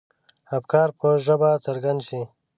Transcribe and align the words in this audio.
افکار 0.57 0.89
په 0.99 1.07
ژبه 1.25 1.49
څرګند 1.65 1.99
شي. 2.07 2.21